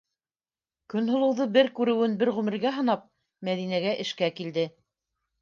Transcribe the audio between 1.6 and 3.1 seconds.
күреүен бер ғүмергә һанап,